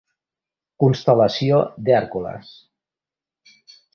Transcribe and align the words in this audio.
Constel·lació 0.83 1.59
d'Hèrcules. 1.89 2.49